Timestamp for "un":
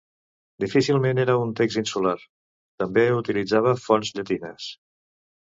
1.41-1.51